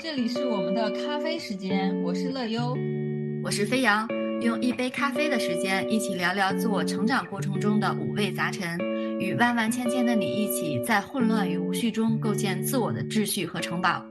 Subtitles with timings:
[0.00, 2.74] 这里是我们的咖啡时间，我是乐优，
[3.42, 4.08] 我是飞扬，
[4.40, 8.78] 用一杯咖啡的时间，一起聊聊自我成长过程中的五味杂陈，
[9.20, 14.02] 与万万千千的你一起，在混乱与无序中构建自我的秩序和城堡。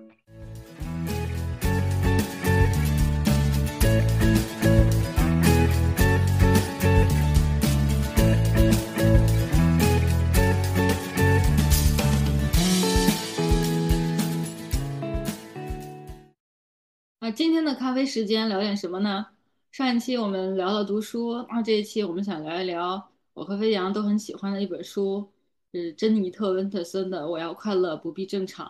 [17.35, 19.27] 今天的咖啡时间聊点什么呢？
[19.71, 25.31] 上一期我们聊了读书，那这一期我们想聊一聊我和飞扬都很喜欢的一本书，
[25.71, 28.67] 是珍妮特·温特森的《我要快乐，不必正常》。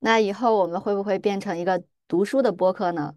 [0.00, 3.14] 那以后我们会不会变成一个读书的播客呢？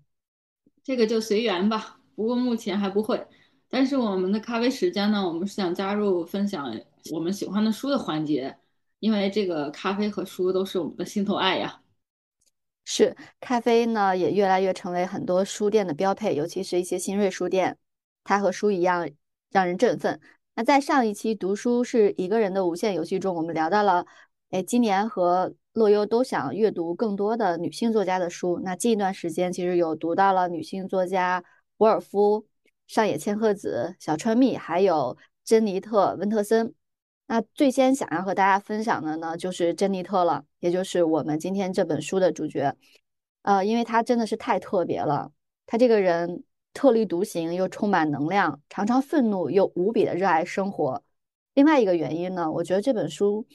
[0.83, 1.99] 这个就随缘吧。
[2.16, 3.25] 不过目前还不会。
[3.69, 6.71] 但是我们的咖啡时间呢，我们是想加入分享
[7.11, 8.55] 我们喜欢的书的环节，
[8.99, 11.81] 因为这个咖啡和书都是我们的心头爱呀。
[12.86, 17.78] 是咖啡呢，也越来越成为很多书店的标配，尤其是一些新锐书店，
[18.23, 19.09] 它和书一样
[19.52, 20.20] 让人振奋。
[20.56, 24.06] 那在上一期读书是一个人的无限游戏中，我们聊到了，
[24.52, 28.59] 哎，今年和洛优都想阅读更多的女性作家的书。
[28.64, 31.44] 那近一段时间其实有读到了女性作家
[31.78, 32.45] 沃尔夫、
[32.86, 36.75] 上野千鹤子、小川蜜，还有珍妮特·温特森。
[37.25, 42.75] 那最先想要和大家分享的呢，就是珍妮特了，也就是我们今天这本书的主角。
[43.41, 45.31] 呃，因为她真的是太特别了，
[45.66, 51.03] 她这个人特立独行又充满能量，常常愤怒又无比的热爱生活。
[51.53, 53.45] 另外一个原因呢，我觉得这本书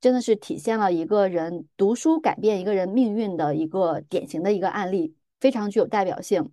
[0.00, 6.50] 真的是体现了一个人读书改变一个人命运的一个典型的一个案例，非常具有代表性。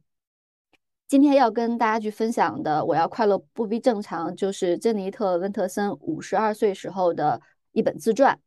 [1.07, 7.39] 今天要跟大家去分享的，我要快乐不必正常，就是珍妮特·温特森五十二岁时候的
[7.73, 8.39] 一本自传。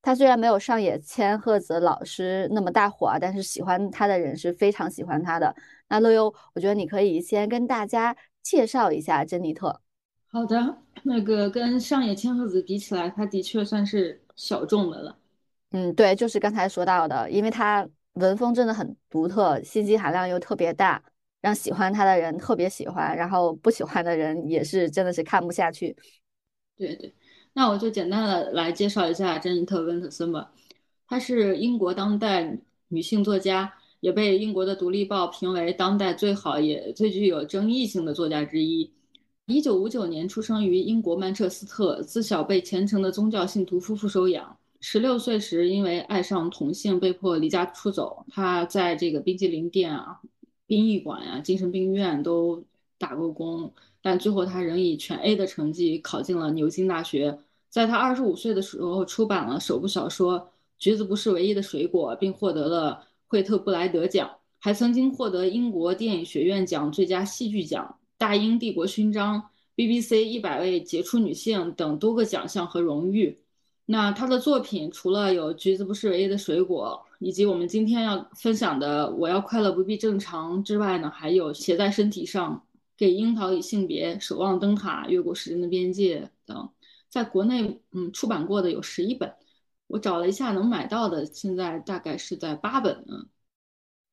[0.00, 5.56] 他虽然没有上野千鹤子老师那么大火啊，但是喜欢他的人是非常喜欢他的。
[5.88, 9.80] 那乐优，我觉得你可以先跟大家介绍一下珍妮特。
[10.28, 15.16] 好的，那个跟上野千鹤子比起来，他的确算是小众的了。
[15.72, 21.02] 嗯，对，就是刚才说到的，因为他文风真的很独特，信息含量又特别大。
[21.44, 25.94] 让喜欢他的人特别喜欢，然后不喜欢的人也是真的是看不下去。
[26.74, 27.12] 对对，
[27.52, 30.50] 那我就简单的来介绍一下珍妮特·温特森吧。
[31.06, 38.90] 她是英国当代女性作家，也被英国的《独立报》评为当代最好也最具有争议性的作家之一。
[39.44, 44.56] 一九五九年出生于英国曼彻斯特，自小被虔诚的宗教信徒夫妇收养。
[44.80, 48.24] 十六岁时因为爱上同性，被迫离家出走。
[48.30, 50.18] 她在这个冰激凌店啊。
[50.66, 52.64] 殡仪馆呀，精神病院都
[52.98, 57.38] 打过工，但最后他仍以全 A 的成绩考进了牛津大学。
[57.68, 60.40] 在他二十五岁的时候，出版了首部小说
[60.78, 73.38] 《橘子不是唯一的水果》，并获得了惠特布莱德奖，还曾经获得英国电影学院奖最佳戏剧奖、大英帝国勋章、BBC 一百位杰出女性等多个奖项和荣誉。
[73.86, 77.04] 那他的作品除了有《橘子不是唯一的水果》。
[77.24, 82.66] 以及我们今天要分享的“我要快乐不必正常”之外呢，还有写在身体上、
[82.98, 86.70] 给樱桃以性别、守望灯塔、越过时间的边界等，
[87.08, 89.32] 在国内嗯出版过的有十一本，
[89.86, 93.24] 我找了一下能买到的，现在大概是在八本呢。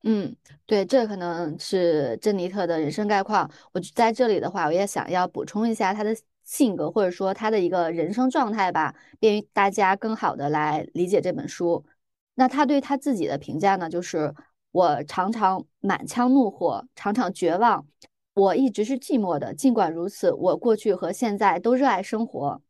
[0.04, 0.34] 嗯，
[0.64, 3.50] 对，这可能是珍妮特的人生概况。
[3.72, 11.84] 我在这里的话，我也想要补充一下她的性格，或者说她的一个人生状态吧，便于大家更好的来理解这本书。
[12.34, 13.90] 那他对他自己的评价呢？
[13.90, 14.34] 就是
[14.70, 17.86] 我常常满腔怒火，常常绝望，
[18.32, 19.54] 我一直是寂寞的。
[19.54, 22.62] 尽管如此，我过去和现在都热爱生活。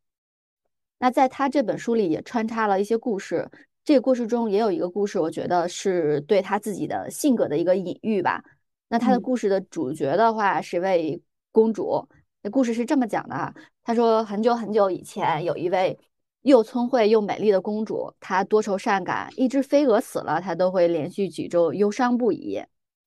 [0.98, 3.48] 那在他这本书里也穿插了一些故事，
[3.84, 8.42] 这个故事中也有一个故事，我觉得是对他自己的性格的一个隐喻吧。
[8.88, 12.08] 那他的故事的主角的话是位公主，
[12.42, 15.96] 那故事是这么讲的啊，他说很久很久以前有一位。
[16.42, 22.60] 又聪慧又美丽的公主，她多愁善感，一只飞蛾死了，她都会连续几周忧伤不已。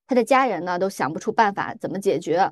[0.08, 2.52] 她的家人呢，都想不出办法怎么解决。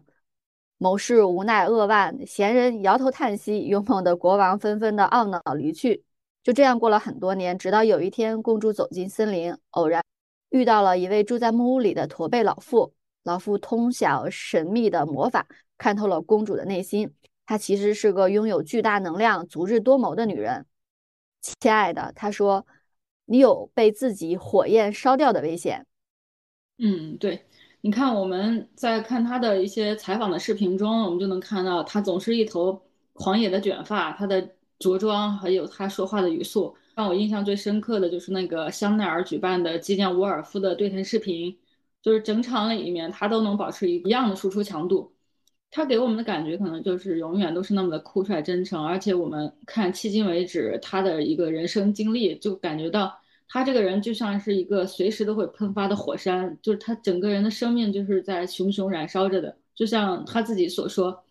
[0.77, 6.03] 谋士无奈扼腕，闲人摇头叹息，勇猛的国王纷纷的懊恼离去。
[6.44, 10.03] 就这样过了很多年，直到有一天，公主走进森林，偶然
[10.50, 12.94] 遇到了一位住在木屋里的驼背老妇。
[13.24, 15.47] 老妇通晓神秘的魔法，
[15.77, 17.13] 看透了公主的内心。
[17.45, 20.65] 她其实是个拥有巨大能量、足智多谋的女人。
[21.44, 22.66] 亲爱的，他说
[23.25, 25.86] ：“你有被自己火焰烧掉的危险。”
[26.80, 27.45] 嗯，对，
[27.81, 32.81] 你看我们在看他的一些采访的视频中，我们就能看到他总是一头
[33.13, 41.57] 狂野的卷发，他的着装还有他说话的语速，让我印象最深刻的就是那个香奈儿举办的纪念沃尔夫的对谈视频，
[42.01, 45.13] 就是整场里面他都能保持一样的输出强度。
[45.75, 53.11] 他给我们的感觉可能就是永远都是那么的酷帅真诚，而且我们看迄今为止他的一个人生经历，就感觉到
[53.49, 61.23] 他这个人就像是一个随时都会喷发的火山，就是他整个人的生命就是在熊熊燃烧着的，就像他自己所说，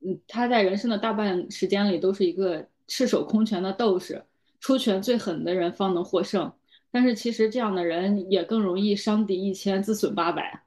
[0.00, 4.24] 嗯，他在人生的大半时间里都是一个赤手空拳的斗士，
[4.60, 6.50] 出拳最狠的人方能获胜，
[6.90, 10.63] 但是其实这样的人也更容易伤敌一千，自损八百。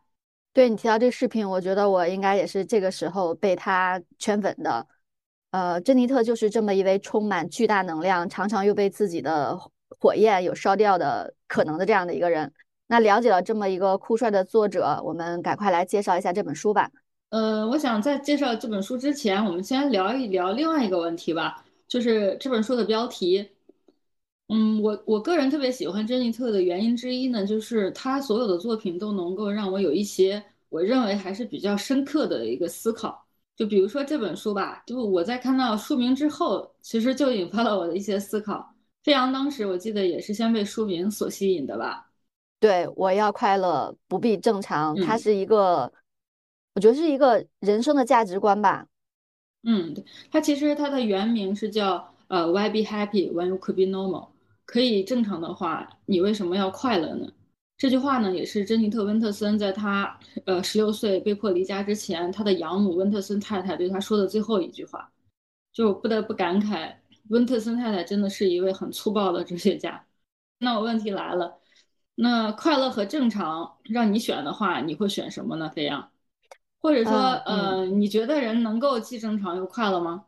[0.58, 4.88] 对你提到这个视频，我觉得我应该也是这个时候被他圈粉的。
[5.52, 9.56] 呃，珍妮特就是这么一位充满巨大能量，常常又被自己的
[10.00, 12.52] 火焰有烧掉的可能的这样的一个人。
[12.88, 16.90] 那了解了这么一个酷帅的作者，我们赶快来介绍一下这本书吧。
[17.30, 23.48] 呃，我想在介绍这本书之前，我们先聊一聊另外一个问题吧，就是这本书的标题。
[24.50, 33.26] 嗯，我我个人特别喜欢珍妮特的原因之一呢，就是她所有的作品都能够让我有一些我认为还是比较深刻的一个思考。
[33.58, 38.74] 就比如说这本书吧，就我在看到书名之后，其实就引发了我的一些思考。
[39.04, 42.10] 飞扬当时我记得也是先被书名所吸引的吧？
[42.60, 45.92] 对，我要快乐不必正常，它是一个，
[46.76, 48.88] 我觉得是一个人生的价值观吧。
[49.64, 54.28] 嗯，对，它其实它的原名是叫呃，Why be happy when you could be normal？
[54.68, 57.28] 可以正常的话，你为什么要快乐呢？
[57.78, 65.12] 这句话呢，也是珍妮特·温特森在他呃十六岁被迫离家之前，他的养母温特森太太对他说的最后一句话。
[65.74, 66.92] 就不得不感慨，
[67.30, 70.04] 温特森太太真的是一位很粗暴的哲学家。
[70.58, 71.60] 那我问题来了，
[72.16, 75.70] 那快乐和正常让你选的话，你会选什么呢？
[75.70, 76.10] 飞扬，
[76.80, 80.26] 或者说，呃，你觉得人能够既正常又快乐吗？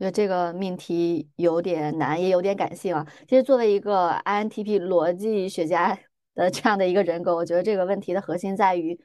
[0.00, 3.06] 觉得这个命题有点难，也有点感性啊。
[3.28, 5.96] 其实作为一个 INTP 逻辑学家
[6.34, 8.98] 的这样的一个人格，我觉得这个问题的核心在于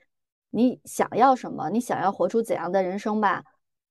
[0.51, 3.43] 你想要什么，你想要活出怎样的人生吧。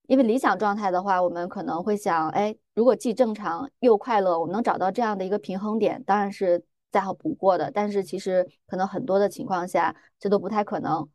[0.07, 7.71] 因为理想状态的话，我们可能会想，哎，如果既正常又快乐，我们能找到这样的一个平衡点，当然是再好不过的。
[7.71, 11.07] 但是其实可能很多的情况下，这都不太可能。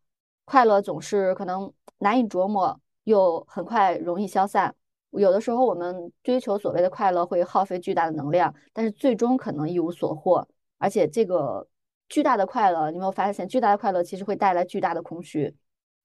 [0.46, 4.76] 快乐总是可能难以琢磨，又很快容易消散。
[5.12, 10.48] 有的时候，我们追求所谓的快乐会耗费巨大的能量，但是最终可能一无所获。
[10.78, 11.68] 而且，这个
[12.08, 15.56] 巨大的快乐，你有没有发现，巨大的快乐其实会带来巨大的空虚？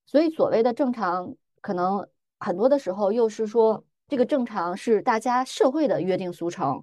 [0.06, 2.08] 所以，所谓的正常，可能
[2.38, 6.82] 很多的时候又是说，这个正常是大家社会的约定俗成，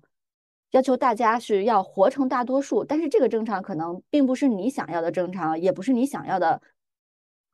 [0.71, 2.85] 要求大家是要活成大多数。
[2.85, 6.61] 但是，这个正常可能并不是你想要的正常，也不是你想要的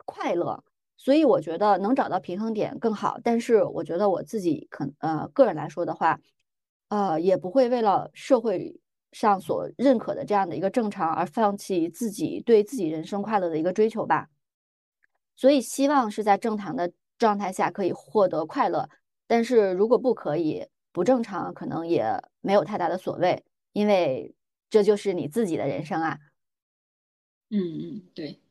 [0.05, 0.63] 快乐。
[0.97, 6.19] 所以我觉得能找到平衡点更好，但是我觉得我自己可呃个人来说的话，
[6.89, 14.27] 呃也不会为了社会上所认可的这样的一个正常而放弃自己对自己人生快乐的一个追求吧。
[15.35, 18.89] 所以希望是在正常的状态下可以获得快乐，
[19.27, 24.33] 但是如果不可以不正常，可能也没有太大的所谓，因为
[24.69, 26.17] 这就是你自己的人生啊。
[27.51, 28.41] 嗯嗯，对，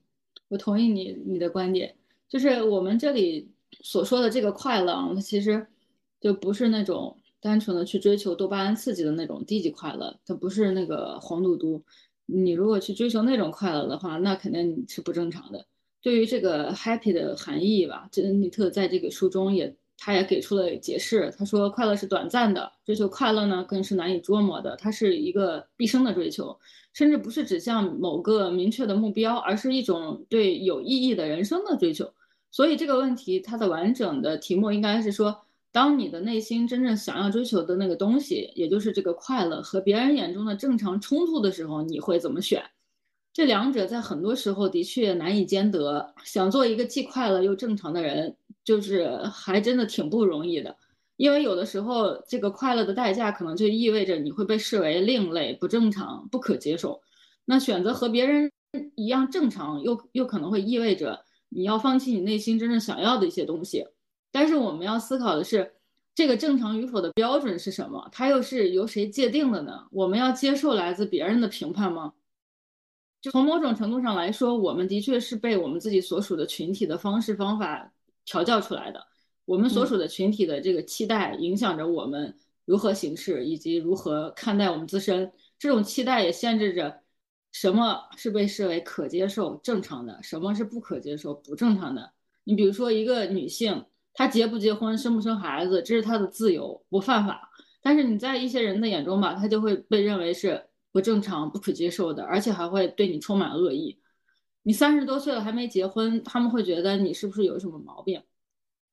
[0.48, 1.96] 我同意你你的观点。
[2.28, 3.50] 就是我们这里
[3.82, 5.66] 所说的这个快乐，它其实
[6.20, 11.84] 就不是那种单纯的去追求多巴胺刺激的那种低级快乐，它不是那个黄赌毒。
[12.26, 15.66] 你如果去追求那种快乐的话，那肯定是不正常的。
[16.02, 21.32] 对于这个 happy 的含义吧，珍妮特在这个书中也，他也给出了解释。
[21.38, 26.58] 他说，快乐是短暂的，追求快乐呢更是难以捉摸的，它是一个毕生的追求。
[26.92, 32.10] 甚至不是指向某个明确的目标，而是一种对有意义的人生的追求。
[32.56, 42.64] 所以这个问题，它的完整的题目应该是说：当你的内心真正想要追求的那个东西，也就是这个快乐，和别人眼中的正常冲突的时候，你会怎么选？
[43.34, 46.14] 这两者在很多时候的确难以兼得。
[46.24, 48.34] 想做一个既快乐又正常的人，
[48.64, 50.74] 就是还真的挺不容易的。
[51.18, 57.02] 因为有的时候，这个快乐的代价可能就意味着你会被视为另类、不正常、不可接受。
[57.44, 58.50] 那选择和别人
[58.94, 61.25] 一样正常，又又可能会意味着
[61.56, 63.86] 你要放弃你内心真正想要的一些东西。
[64.30, 65.72] 但是我们要思考的是，
[66.14, 68.06] 这个正常与否的标准是什么？
[68.12, 69.86] 它又是由谁界定的呢？
[69.90, 72.12] 我们要接受来自别人的评判吗？
[73.22, 77.90] 就从某种程度上来说，我们的确是被我们自己所属的群体的方式方法
[78.26, 79.06] 调教出来的。
[79.46, 82.36] 我们所属的群体的这个期待，影响着我们
[82.66, 85.32] 如何行事，以及如何看待我们自身。
[85.58, 87.00] 这种期待也限制着
[87.58, 92.12] 什么是被视为可接受、正常的，什么是不可接受、不正常的。
[92.44, 93.82] 你比如说，一个女性，
[94.12, 97.50] 她结不结婚、生不生孩子，这是她的自由，不犯法。
[97.80, 103.98] 但是你在一些人的眼中吧，她就会被认为是不正常、不可接受的，而且还会对你充满恶意。
[104.62, 108.22] 你三十多岁了还没结婚，他们会觉得你是不是有什么毛病？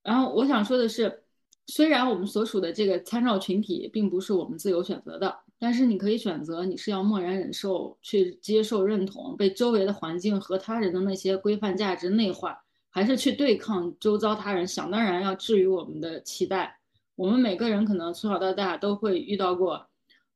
[0.03, 1.23] 然后我想说的是，
[1.67, 16.77] 虽然我们所属的这个参照群体并不是我们自由选择的，但是你可以选择你是要默然忍受、去接受、认同被周围的环境和他人的那些规范价值内化，还是去对抗周遭他人想当然要置于我们的期待。
[17.15, 19.87] 我们每个人可能从小到大都会遇到过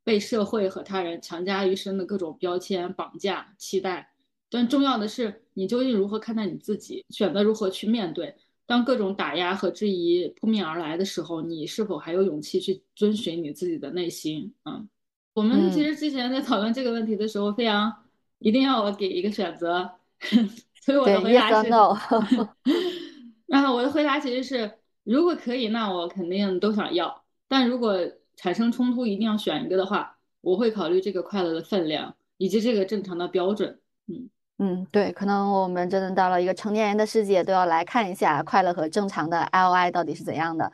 [0.02, 4.14] 被社会和他人强加于身的各种标签、绑架、期待。
[4.50, 7.04] 但重要的是，你究竟如何看待你自己？
[7.10, 8.34] 选择如何去面对？
[8.66, 14.54] 当各种打压和质疑扑面而来的时候，你是否还有勇气去遵循你自己的内心？
[14.64, 14.88] 嗯，
[15.38, 17.94] 我们其实之前在讨论这个问题的时候，非常
[18.40, 19.88] 一定要我给一个选择，
[20.82, 21.96] 所以我的回答是 no。
[23.46, 24.72] 然后我的回答其实是，
[25.04, 27.96] 如果可以，那我肯定都想要；但如果
[28.36, 33.80] 产生冲突，一定要选一个的话，我会考虑这个快乐的分量以及这个正常的标准。
[34.08, 34.32] 嗯。
[34.58, 40.72] 嗯，对，可能我们真的到了一个成年人的世界，都要来看一下快乐和正常的 L I 到底是怎样的。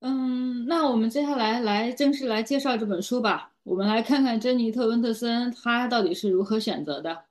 [0.00, 3.52] 嗯，那我们接下来来正式来介绍这本书吧。
[3.62, 7.24] 我们来看看珍妮特·温特森她到底是如何选择的。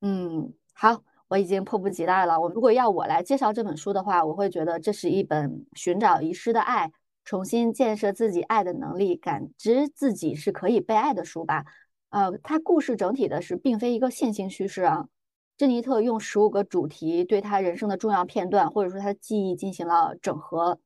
[0.00, 2.40] 嗯，好，我已经迫不及待了。
[2.40, 6.90] 我如果要我来介绍这本书的话，我会觉得这是一本寻找遗失的爱，
[7.22, 11.66] 重新建设自己爱的能力，感知自己是可以被爱的书吧。
[12.08, 15.06] 呃，它故事整体的是并非一个线性叙事啊。
[15.58, 20.80] 珍妮特用十五个主题对他人生的重要片段或者说他的记忆进行了整合，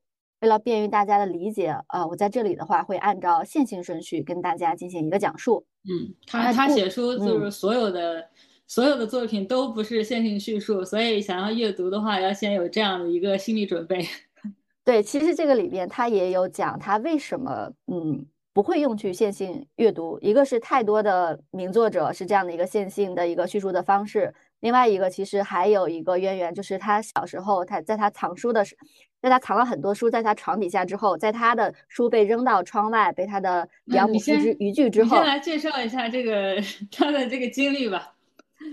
[0.44, 5.64] 为了便于大家的理解，呃，我在这里的话会按照线性顺序跟大家进行一个讲述。
[5.84, 8.28] 嗯，他他写书就是所有的
[8.66, 14.06] 所有的作品都不是线性叙述，所以想要阅读的话，要先有这样的一个心理准备。
[14.84, 18.26] 对，其实这个里边他也有讲他为什么嗯。
[18.52, 24.32] 不会用去线性阅读，一个是太多的名作者是这样的一个线性的一个叙述的方式，
[24.64, 28.74] 另外一个其实还有一个渊源，就是他小时候他在他藏书的时，
[29.20, 36.56] 在他藏了很多书在他床底下之后，在他的书被扔到窗外，被他的 养母拒之逾矩之后，先来介绍一下这个
[36.90, 38.14] 他的这个经历吧，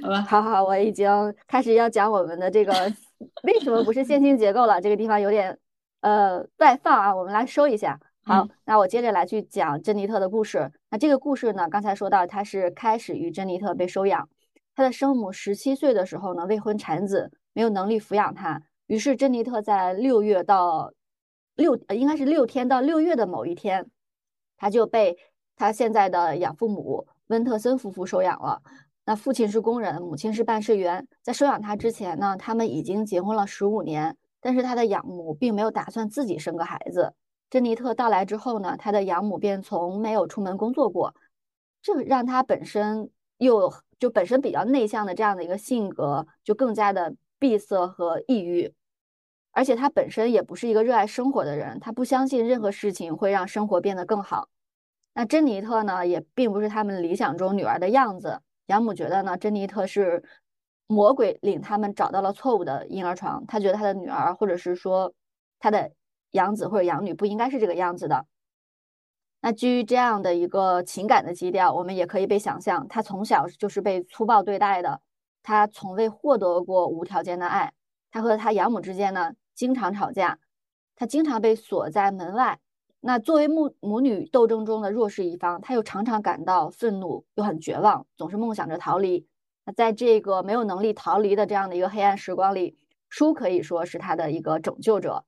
[0.01, 0.21] 好吧？
[0.21, 1.09] 好好，我已经
[1.45, 2.71] 开始要讲我们的这个
[3.43, 5.57] 为什么不是线性结构了，这个地方有点
[5.99, 7.99] 呃外放啊，我们来收一下。
[8.23, 10.71] 好，那我接着来去讲珍妮特的故事。
[10.89, 14.29] 那这个故事呢，刚才说到，他是开始于珍妮特被收养。
[14.75, 18.61] 他的生母十七岁的时候呢，未婚产子，没有能力抚养他。
[18.87, 20.91] 于是珍妮特在六月到
[21.55, 23.89] 六呃，应该是六天到六月的某一天，
[24.57, 25.17] 他就被
[25.55, 28.61] 他现在的养父母温特森夫妇收养了。
[29.05, 31.07] 那父亲是工人，母亲是办事员。
[31.21, 37.13] 在收养他之前呢，他们已经结婚了十五年，但是他的养母并没有打算自己生个孩子。
[37.49, 41.13] 珍妮特到来之后呢，他的养母便从没有出门工作过，
[41.81, 48.73] 这让他本身又就本身比较内向的这样的一个性格就更加的闭塞和抑郁，
[49.51, 54.49] 而且他本身也不是一个热爱生活的人，他不相信任何事情会让生活变得更好。
[55.13, 60.23] 那珍妮特呢，也并不是他们理想中女儿的样子，养母觉得呢，珍妮特是
[60.87, 65.13] 魔鬼领他们找到了错误的婴儿床，他觉得他的女儿或者是说
[65.59, 65.91] 他的。
[66.31, 68.25] 养子或者养女不应该是这个样子的。
[69.41, 75.01] 那基于这样的一个情感的基调，我们也可以被想象，他从小就是被粗暴对待的，
[75.41, 77.73] 他从未获得过无条件的爱。
[78.11, 80.37] 他和他养母之间呢，经常吵架，
[80.95, 82.59] 他经常被锁在门外。
[82.99, 89.25] 那作为母母女斗争中的弱势一方，他又常常感到愤怒，又很绝望，总是梦想着逃离。
[89.65, 92.77] 那在这个没有能力逃离的这样的一个黑暗时光里，
[93.09, 95.25] 书可以说是他的一个拯救者。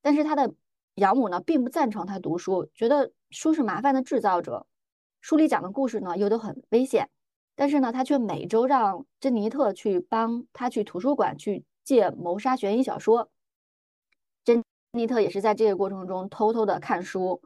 [0.00, 0.54] 但是他的
[0.94, 4.66] 养母呢，并不赞成他读书，觉得书是麻烦的制造者。
[5.20, 7.08] 书里讲的故事呢，又都很危险。
[7.54, 13.30] 但是呢，他却每周让珍妮特去帮他去图书馆去借谋杀悬疑小说。
[14.44, 14.62] 珍
[14.92, 17.40] 妮特也是在这个过程中偷偷的看书，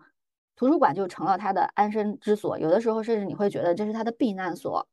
[0.55, 2.59] 图书馆就成了他的安身之所。
[2.59, 4.87] 有的时候，甚至你会觉得这是他的避难所。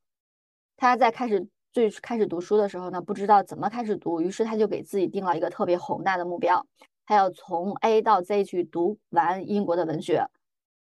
[0.75, 6.65] 他在开始最开始读书的时候呢，不知道怎么开始读，于是他就给自己定了一个特别宏大的目标。
[7.05, 10.25] 他要从 A 到 Z 去读完英国的文学，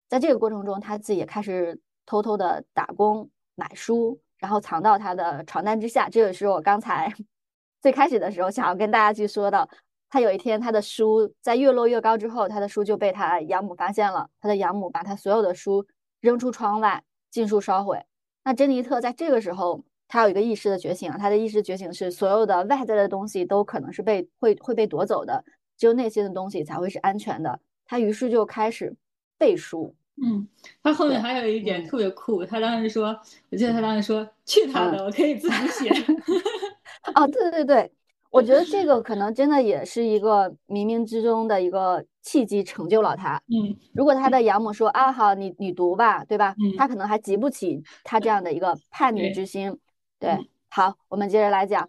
[0.09, 6.09] 在这个过程中，他自己也开始偷偷的打工买书，然后藏到他的床单之下。
[6.09, 7.13] 这个是我刚才
[7.83, 9.69] 最开始的时候想要跟大家去说的。
[10.09, 14.31] 他有一天，他的书在越落越高之后，他的书就被他养母发现了。
[14.41, 15.85] 他的养母把他所有的书
[16.21, 18.01] 扔出窗外，尽数烧毁。
[18.45, 25.45] 那珍妮特在这个时候，他有一个意识的觉醒啊，他的意识觉醒是所有的外在的东西都可能是被会会被夺走的。
[25.77, 27.61] 只有内心的东西才会是安全的。
[27.85, 28.97] 他于是就开始
[29.39, 29.95] 背书。
[30.23, 30.49] 嗯，
[30.83, 33.09] 他后面还有一点特别酷，他当时说，
[33.51, 35.91] 我记得他当时说：“去他的，我可以自己写。
[37.15, 37.93] ”哦，对对对，
[38.31, 43.39] 我觉得这个可能真的也是一个冥冥之中的一个契机，成就了他。
[43.49, 49.79] 嗯，如果他的养母说：“啊，好，你你读吧，对吧？”嗯，他可能还激不起他这样的一个叛逆之心。
[50.19, 50.35] 对，
[50.71, 51.87] 好，我们接着来讲。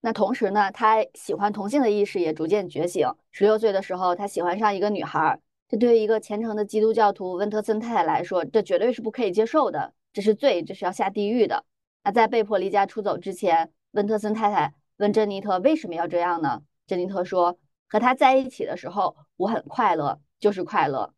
[0.00, 3.08] 那同时呢，他喜欢同性的意识也逐渐觉醒。
[3.32, 5.40] 十六岁的时候，他喜欢上一个女孩。
[5.76, 11.64] 对于一个虔诚的基督教徒温特森太太来说，这绝对是不可以接受的，这是罪，这是要下地狱的。
[12.02, 16.62] 那在被迫离家出走之前，温特森太太问珍妮特为什么要这样呢？
[16.86, 21.14] 珍妮特说：“和他在一起的时候，我很快乐，就是快乐。”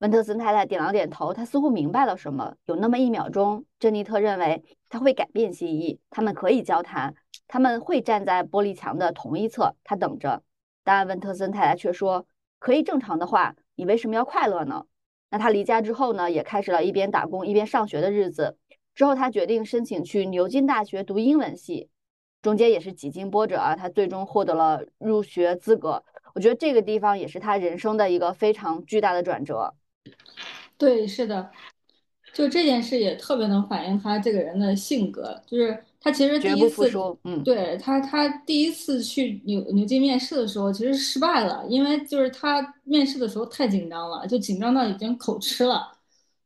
[0.00, 2.56] 温特森太太点了点头，他似乎明白了什么。
[2.64, 7.14] 有那么一秒钟，珍妮特认为他会改变心意，他们可以交谈，
[7.46, 9.76] 他们会站在玻璃墙的同一侧。
[9.84, 10.42] 他等着，
[10.82, 12.26] 但温特森太太却说。
[12.58, 14.84] 可以正常的话，你为什么要快乐呢？
[15.30, 18.58] 那他离家之后呢，也开始了一边打工一边上学的日子。
[18.94, 21.88] 之后他决定申请去牛津大学读英文系，
[22.42, 26.04] 中间也是几经波折啊，他最终获得了入学资格。
[26.34, 29.74] 我觉得这个地方也是他人生的一个非常巨大的转折。
[30.76, 31.50] 对，是的，
[32.34, 35.84] 就这件事也特别能反映他这个人的性格，就是。
[36.04, 36.90] 他其实第一次，
[37.22, 45.92] 嗯，对他，他第一次去牛牛津面试的时候，其实失败了，因为就是他面试的时候太紧张了，就紧张到已经口吃了，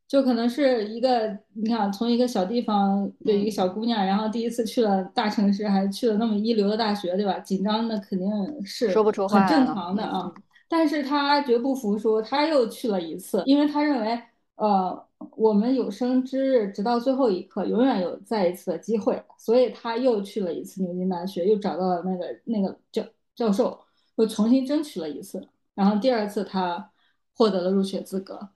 [0.07, 7.39] 就可能是一个，你看从一个小地方的一个小姑娘，然后第一次去了大城市，还去了那么一流的大学，对吧？
[7.39, 8.29] 紧张的肯定
[8.63, 10.31] 是说不出话，很正常的啊。
[10.69, 14.21] 但是他绝不服输，他又去了一次，因为他认为，
[14.57, 15.06] 呃。
[15.37, 19.23] 我们有生之日，直到最后一刻，永远有再一次的机会。
[19.39, 23.03] 所以他又去了一次牛津大学，又找到了那个那个教
[23.35, 23.79] 教授，
[24.17, 25.49] 又重新争取了一次。
[25.75, 26.91] 然后第二次他
[27.35, 28.51] 获得了入学资格。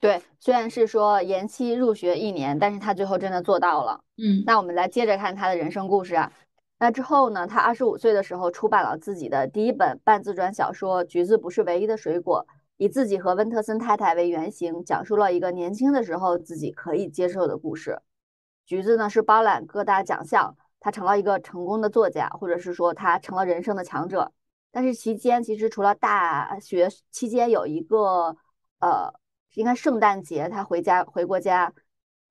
[0.00, 4.00] 对，虽然是说延期入学一年，但是他最后真的做到了。
[4.16, 6.32] 嗯，那我们来接着看他的人生故事啊。
[6.78, 12.46] 那之后呢，他二十五岁的时候出版了自己的第一本半自传小说《橘子不是唯一的水果》。
[12.78, 18.00] 以自己和温特森太太为原型，讲述了一个年轻的时候自己可以接受的故事。
[18.64, 24.32] 橘子呢是包揽各大奖项，他成了一个成功的作家，或者是说他成了人生的强者。
[24.70, 28.36] 但是期间其实除了大学期间有一个
[28.78, 29.12] 呃，
[29.54, 31.72] 应该圣诞节他回家回过家，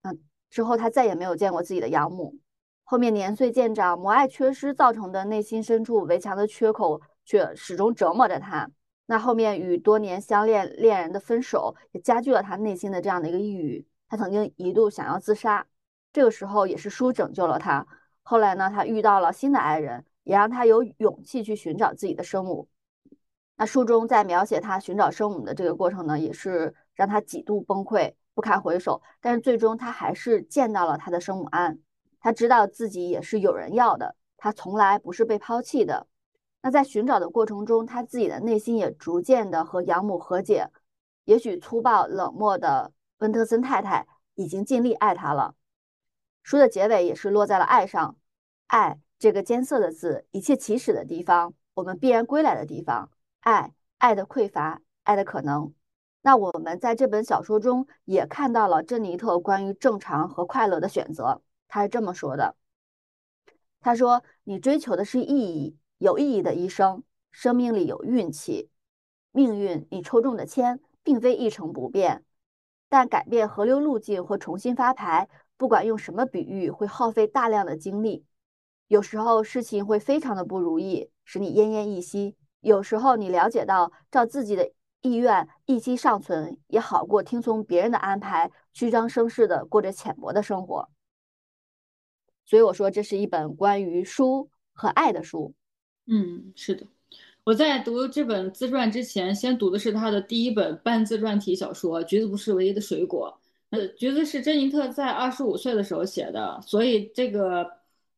[0.03, 0.17] 嗯，
[0.49, 2.35] 之后他再也没有见过自己的养母。
[2.83, 8.69] 后面年岁渐长，母爱缺失造成的内心深处围墙的缺口却始终折磨着他。
[9.07, 13.87] 那后面与多年相恋恋人的分手，也加剧了他内心的这样的一个抑郁。
[14.09, 15.65] 他曾经一度想要自杀，
[16.13, 17.87] 这个时候也是书拯救了他。
[18.21, 22.67] 后来呢，他遇到了新的爱人，也让他有勇气去寻找自己的生母。
[23.55, 29.01] 那书中在描写他寻找生母的这个过程呢，也是让他几度崩溃，不堪回首。
[29.21, 31.79] 但是最终他还是见到了他的生母安，
[32.19, 36.07] 他知道自己也是有人要的，他从来不是被抛弃的。
[36.61, 40.69] 那在寻找的过程中，他自己的内心也逐渐的和养母和解。
[41.23, 45.55] 也许粗暴冷漠的温特森太太已经尽力爱他了。
[46.41, 48.17] 书的结尾也是落在了爱上，
[48.67, 55.73] 爱这个艰涩的字，一切起始的地方，我们必然归来的地方，爱，爱的匮乏，爱的可能。
[56.21, 61.41] 那我们在这本小说中也看到了珍妮特关于正常和快乐的选择。
[61.67, 62.55] 他是这么说的
[63.81, 68.69] ：“他说，你追求的是意义。”有意义的一生，生命里有运气，
[69.31, 72.23] 命运你抽中的签并非一成不变，
[72.87, 78.25] 但改变河流路径或重新发牌，不管用什么比喻，会耗费大量的精力。
[78.87, 90.89] 有时候事情会非常的不如意，使你奄奄一息；有时候你了解到，照自己的意愿一息尚存，也好过听从别人的安排，虚张声势的过着浅薄的生活。
[92.45, 95.53] 所以我说，这是一本关于书和爱的书。
[96.09, 96.85] 嗯，是的，
[97.43, 103.37] 我在读这本自传之前，先读的是他的第一本半自传体小说《橘子不是唯一的水果》。
[103.71, 107.69] 呃，橘子是珍妮特在二十五岁的时候写的，所以这个，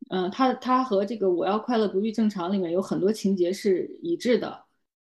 [0.10, 4.66] 嗯，他他和这个《我要快乐不必正常》里面有很多情节是一致的，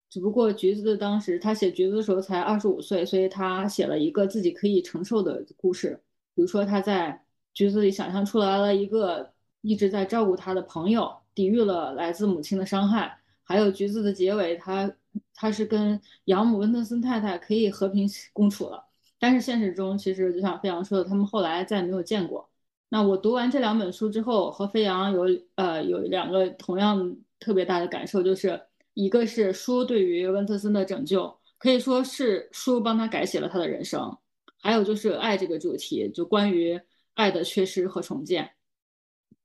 [0.09, 6.01] 只不过橘子当时他写橘子的时候才二十五岁，所以他写了一个自己可以承受的故事，
[6.35, 11.22] 比如说他在橘子里想象出来了一个一直在照顾他的朋友。
[11.33, 14.91] 抵御了来自母亲的伤害，还有橘子的结尾，他
[15.33, 18.83] 他是跟养母温特森太太可以和平共处了。
[19.19, 22.49] 但是现实中，其实就像飞扬说的，他们后来再也没有见过。
[22.89, 25.23] 那我读完这两本书之后，和飞扬有
[25.55, 28.61] 呃有两个同样特别大的感受，就是
[28.93, 34.15] 一个是书对于温特森的拯救，可以说是书帮他改写了他的人生。
[34.61, 36.79] 还有就是爱这个主题，就关于
[37.15, 38.49] 爱的缺失和重建。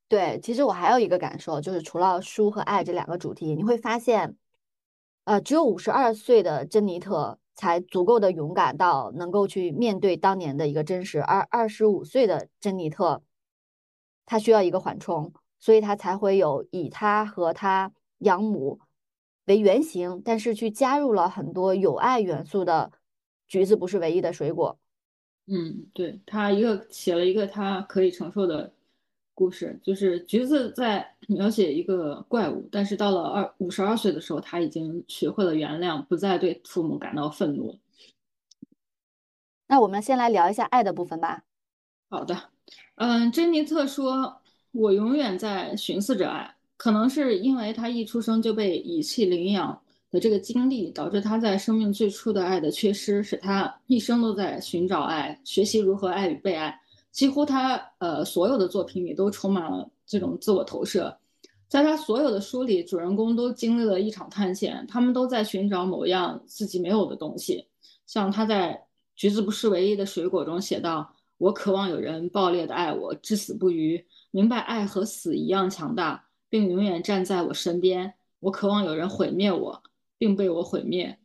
[0.09, 4.37] 对，其实我还有一个感受，就是除了书和爱这两个主题，你会发现，
[5.25, 13.23] 呃，只有五十二岁的珍妮特才足够的勇敢到能够去面对当年的一个真实，而二十五岁的珍妮特，
[14.25, 18.81] 她需要一个缓冲，所以她才会有以她和她养母
[19.44, 22.92] 为原型，但是去加入了很多有爱元素的
[23.47, 24.79] 橘子不是唯一的水果。
[25.47, 28.71] 嗯，对他一个写了一个他可以承受的
[29.38, 37.79] 故事，就是橘子在 描写一个怪物，但是到了二五十二岁的时候，他已经学会了原谅，不再对父母感到愤怒。
[39.68, 41.44] 那我们先来聊一下爱的部分吧。
[42.11, 42.37] 好的，
[42.96, 44.40] 嗯，珍妮特说
[44.72, 56.81] ：“我永远在寻思着爱，可能是因为他一出生就被遗弃领养。”的这个经历导致他在生命最初的爱的缺失，使他一生都在寻找爱，学习如何爱与被爱。
[57.18, 61.18] 几乎他呃所有的作品里都充满了这种自我投射，
[61.66, 67.66] 在他所有的书里，主人公都经历了一场探险，他们都在寻找某样自己没有的东西。
[68.07, 68.72] 像他在
[69.16, 78.14] 《橘子不是唯一的水果》中写道：“我渴望有人爆裂的爱我，至死不渝，明白爱和死一样强大，并永远站在我身边。
[78.38, 79.83] 我渴望有人毁灭我。”
[80.20, 81.18] 并被我毁灭。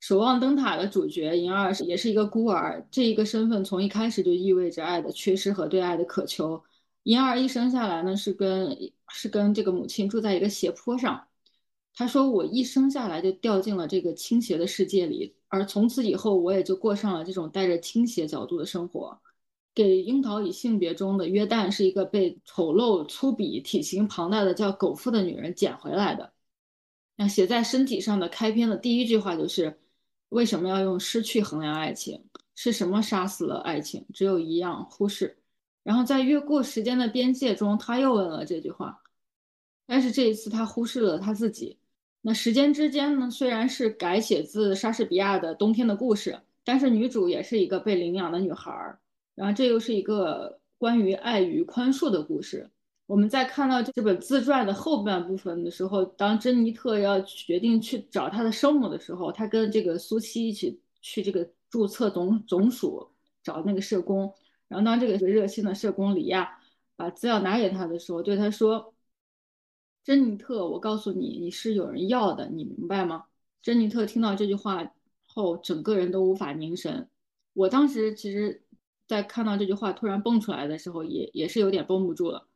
[0.00, 6.62] 守望灯塔的主角银二也是一个孤儿，这一个身份从一开始就意味着爱的缺失和对爱的渴求。
[7.04, 8.76] 银二一生下来呢，是跟
[9.08, 11.26] 是跟这个母亲住在一个斜坡上。
[11.94, 19.20] 他说：“我一生下来就掉进了这个倾斜的世界里，而从此以后，我也就过上了这种带着倾斜角度的生活。”
[19.74, 26.32] 给《樱桃与性别》中的约旦是一个被丑陋、粗鄙、体型庞大的叫狗夫的女人捡回来的。
[27.16, 29.78] 那写在身体上的开篇的第一句话就是：
[30.30, 32.24] 为什么要用失去衡量爱情？
[32.56, 34.04] 是什么杀死了爱情？
[34.12, 35.36] 只有一样，忽视。
[35.82, 39.02] 然后在越过时间的边界中，他又问了这句话，
[39.86, 41.78] 但是这一次他忽视了他自己。
[42.20, 43.30] 那时间之间呢？
[43.30, 46.32] 虽然是改写自莎士比亚的《冬天的故事》，
[46.64, 49.00] 但是女主也是一个被领养的女孩儿。
[49.34, 52.70] 然后这又是一个关于爱与宽恕的故事。
[53.10, 63.10] 我们在看到这本自传的后半部分的时候，当珍妮特要决定去找她的生母的时候，她跟这个苏西一起去这个注册总总署
[63.42, 64.32] 找那个社工。
[64.68, 66.60] 然后当这个热心的社工里亚
[66.94, 68.94] 把资料拿给他的时候，对他说
[70.04, 73.24] ：“珍妮特，我告诉你，你是有人要的，你明白吗？”
[73.60, 74.88] 珍妮特听到这句话
[75.26, 77.08] 后，整个人都无法凝神。
[77.54, 78.62] 我当时其实，
[79.08, 82.46] 在看到这句话突然蹦出来的时候，也也是有点绷不住了。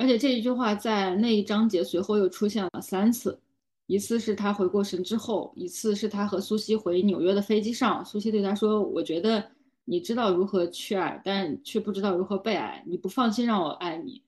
[0.00, 3.38] 而且这一句话在那一章节随后又出现了三次，
[3.84, 9.50] 一次是他回过神之后，一次是他和苏西回纽约的飞机上，苏西对他说：“我觉得
[9.84, 14.22] 你知道如何去爱，但却不知道如何被爱，你不放心让我爱你。”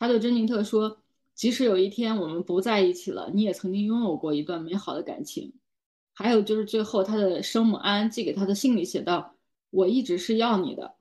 [0.00, 0.96] 他对珍妮特说
[1.36, 5.52] ：“即使有一天我们不在一起了，你也曾经拥有过一段美好的感情。”
[6.16, 9.34] 还有就是最后他的生母安寄给他的信里写道
[9.68, 10.94] ：“我一直是要你的。”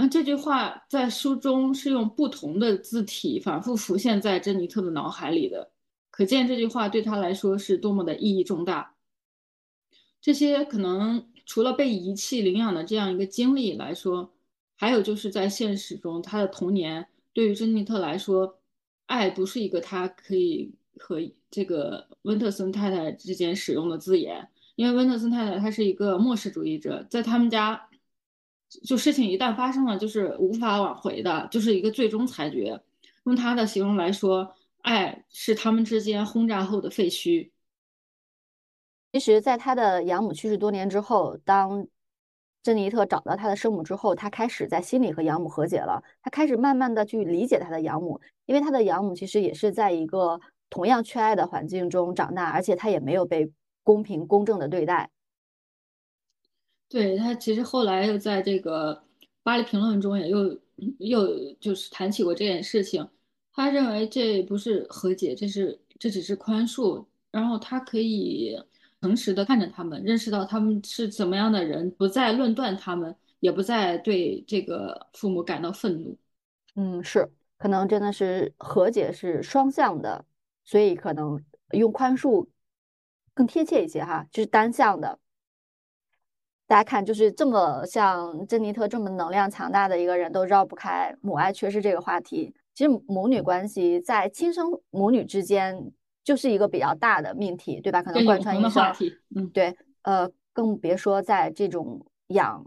[0.00, 5.70] 然后这句话在书中是用不同的字体反复浮现在珍妮特的脑海里的，
[6.10, 8.94] 可见这句话对他来说是多么的意义重大。
[10.22, 14.32] 这些可能除了被遗弃领养的这样一个经历来说，
[14.74, 18.58] 还有就是在现实中，他的童年对于珍妮特来说，
[19.04, 27.89] 爱不是一个他可以和这个温特森太太之间使用的字眼，因为温特森太太她是一个末世主义者，在他们家。
[28.84, 32.80] 就事情一旦发生了，就是无法挽回的，就是一个最终裁决。
[33.24, 37.50] 用他的形容来说，爱是他们之间轰炸后的废墟。
[39.12, 41.86] 其实，在他的养母去世多年之后，当
[42.62, 46.02] 珍妮特找到他的生母之后，他开始在心里和养母和解了。
[46.22, 53.50] 他开始慢慢的去理解他的养母，因为他的养母其实也是在一个同样缺爱的环境中长大，而且他也没有被
[53.82, 55.10] 公平公正的对待。
[56.90, 58.94] 对他，其实后来又在这个
[59.44, 60.60] 《巴黎评论》中也又
[60.98, 63.08] 又就是谈起过这件事情。
[63.52, 67.06] 他认为这不是和解，这是这只是宽恕。
[67.30, 68.60] 然后他可以
[69.00, 76.18] 诚实的看着他们，认识到他们是怎么样的人，不再论断他们，也不再对这个父母感到愤怒。
[76.74, 80.24] 嗯，是，可能真的是和解是双向的，
[80.64, 82.48] 所以可能用宽恕
[83.32, 85.20] 更贴切一些哈，就是单向的。
[86.70, 92.54] 大家看，就是这么像珍妮特这么能量强大的一个人，都绕不开母爱缺失这个话题。
[92.76, 95.90] 其实母女关系在亲生母女之间
[96.22, 98.00] 就是一个比较大的命题，对吧？
[98.00, 98.84] 可能贯穿一生。
[99.34, 102.64] 嗯，对，呃，更别说在这种养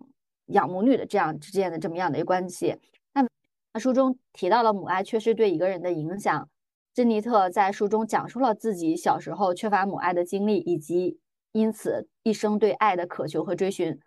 [0.48, 2.76] 养母女的这样之间的这么样的一个关系。
[3.14, 3.26] 那
[3.74, 6.50] 那书中提到了母爱缺失对一个人的影响。
[6.94, 11.18] 珍妮特在书中讲述了自己小时候缺乏母爱的经历，以及
[11.54, 13.98] 因此一生对爱的渴求和追寻。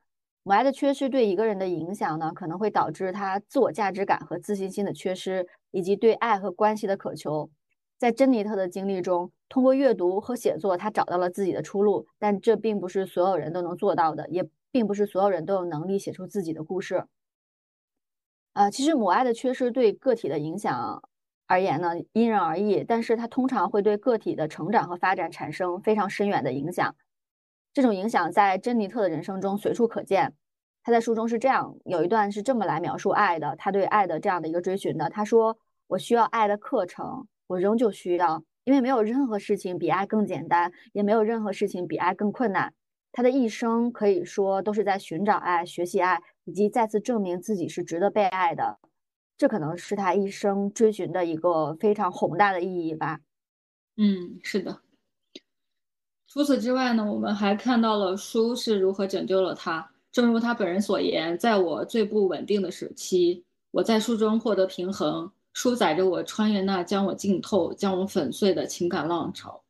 [0.42, 7.50] 母爱的缺失对一个人的影响呢，可能会导致他自我价值感和自信心的缺失，以及对爱和关系的渴求。
[7.98, 12.06] 在珍妮特的经历中，通过阅读和写作，他找到了自己的出路。
[12.18, 17.06] 但这并不是所有人都能做到的，也并不是所有人都有能力写出自己的故事。
[18.52, 21.02] 啊，其实母爱的缺失对个体的影响。
[21.46, 26.94] 而言呢，因人而异，但是它通常会对个体的成长和发展产生非常深远的影响。
[27.76, 30.32] 这种影响在珍妮特的人生中随处可见。
[30.82, 35.10] 他在书中是这样，有一段是这么来描述爱的，他对爱的这样的一个追寻的。
[35.10, 35.58] 他说
[35.88, 42.72] ：“我需要爱的课程，我仍旧需要，因为没有任何事情比爱更简单，也没有任何事情比爱更困难。
[43.12, 48.78] 他的一生可以说都是在寻找爱、学习爱，以及再次证明自己是值得被爱的。”
[49.36, 53.20] 这可能是他一生追寻的一个非常宏大的意义吧。
[53.98, 54.80] 嗯，是的。
[56.36, 59.90] 除此之外呢，我们还看到了书是如何拯救了他。
[60.12, 65.32] 正如他本人所言，在我最不稳定的时期，我在书中获得平衡。
[65.54, 69.64] 书载着我穿越那将我浸透、将我粉碎的情感浪潮。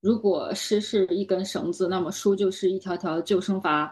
[0.00, 3.90] 如果诗是一根绳子，那么书就是一条条救生筏。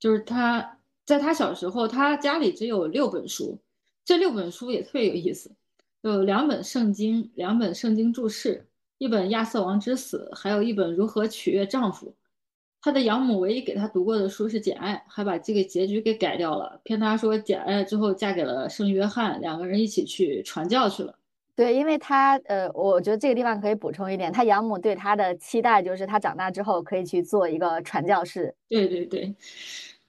[0.00, 3.56] 就是他在他小时候，他家里只有六本书。
[4.04, 5.52] 这六本书也特别有意思，
[6.00, 8.66] 有两本圣经，两本圣经注释，
[8.98, 12.06] 一本《亚瑟王之死》，还有一本《如何取悦丈夫》。
[12.80, 21.14] 他的养母唯一给他读过的书是《简爱》，还把这个结局给改掉了，骗他说简爱之后嫁给了圣约翰，两个人一起去传教去了。
[21.56, 28.54] 对，因为他呃，我觉得这个地方可以补充一点，他养母对他的期待就是他长大之后可以去做一个传教士。
[28.68, 29.34] 对对对，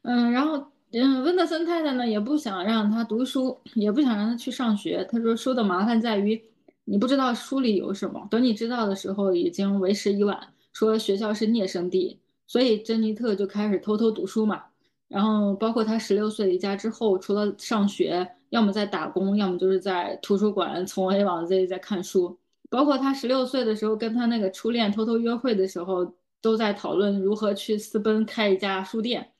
[0.02, 0.64] 嗯，然后。
[0.92, 5.08] 嗯，温德森太太呢也不想让他读书，也不想让他去上学。
[5.08, 6.44] 他说书的麻烦在于，
[6.90, 10.40] 你不知道书里有什么，等你知道的时候已经为时已晚。
[10.74, 14.64] 说学校是孽生地，所以珍妮特就开始偷偷读书嘛。
[15.08, 22.36] 然后包括他十六岁离家之后，除了上学，要么在打工，要么就是在图书馆从 A 往 Z 在看书。
[22.72, 29.32] 包括他十六岁的时候跟他那个初恋偷偷约会的时候，都在讨论如何去私奔开一家书店。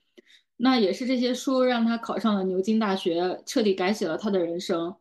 [0.56, 4.94] 那也是这些书让他考上了牛津大学，彻底改写了他的人生。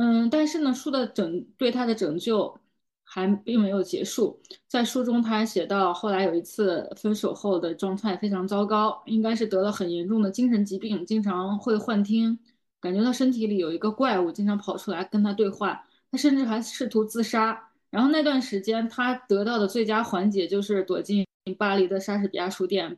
[0.00, 2.56] 嗯，但是呢，书的拯对他的拯救
[3.02, 4.40] 还并没有结束。
[4.68, 12.38] 在书中，他还写到，后来有一次分手后的状态非常糟糕，应该是得了很严重的精神疾病，经常会幻听，
[12.80, 15.84] 感觉到身体里有一个怪物经常跑出来跟他对话。
[16.12, 17.70] 他甚至还试图自杀。
[17.90, 21.26] 然后那段时间，他得到的最佳缓解就是躲进
[21.58, 22.96] 巴黎的莎士比亚书店。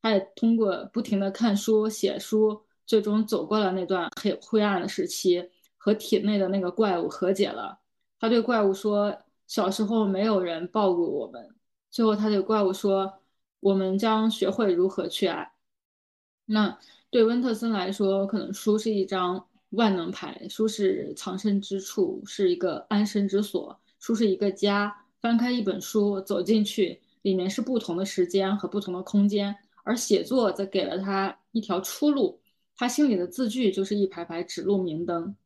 [0.00, 5.42] 他也通过不停的看书、写书，最终走过了那段黑灰暗的时期，
[5.86, 7.78] 和体内的那个怪物和解了。
[8.18, 11.48] 他对怪物说：“小时候没有人抱过我们。”
[11.92, 13.20] 最后，他对怪物说
[13.60, 15.52] ：“我们将学会如何去爱。”
[16.44, 16.76] 那
[17.08, 24.92] 对温特森来说，可能书是一张万能牌，书是藏身之处，是一个安身之所，书是一个家。
[25.20, 27.00] 翻开一本书，走进去。
[27.22, 32.40] 里面是不同的时间和不同的空间，而写作则给了他一条出路。
[32.76, 35.36] 他心里的字句就是一排排指路明灯。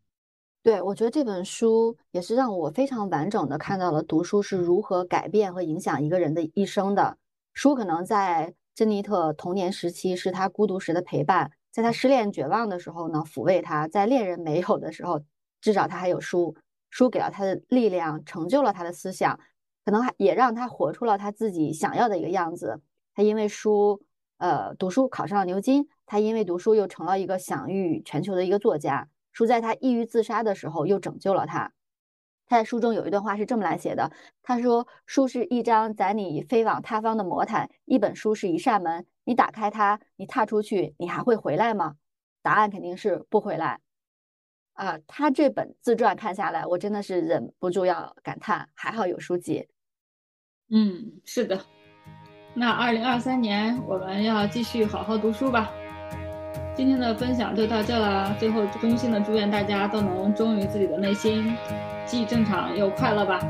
[0.63, 7.17] 对我觉得这本书也是让我非常完整的看到了读书是如何改变和影响一个人的一生的。
[7.55, 15.23] 书可能在珍妮特童年时期是他孤独时的陪伴，在他失恋绝望的时候呢抚慰他，在恋人没有的时候，
[15.63, 16.55] 至少他还有书。
[16.91, 19.39] 书给了他的力量，成就了他的思想。
[19.85, 22.83] 可能还也让他活出了他自己想要的一个样子。
[23.15, 24.03] 他因为书，
[24.39, 25.89] 呃，读书考上了牛津。
[26.05, 29.09] 他因为读书又成了一个享誉全球的一个作家。
[29.33, 31.73] 书在他抑郁自杀的时候又拯救了他。
[32.47, 34.11] 他在书中有一段话是这么来写的：
[34.43, 39.07] 他说，书是一张载你飞往他方的魔毯，一本书是一扇门。
[39.25, 41.95] 你打开它，你踏出去，你还会回来吗？
[42.43, 43.81] 答案肯定是不回来。
[44.73, 49.69] 啊，他这本自传看下来，我真的是忍不住要感叹，还好有书籍。
[50.71, 51.61] 嗯，是的。
[52.55, 55.71] 那二零二三年我们要继续好好读书吧。
[56.75, 61.55] 今天的分享就到这啦，最后衷心的祝愿大家都能忠于自己的内心，
[62.07, 63.41] 既正常又快乐吧。